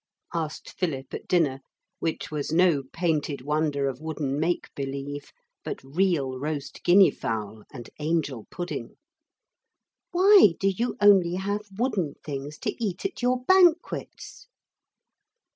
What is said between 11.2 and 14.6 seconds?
have wooden things to eat at your banquets?'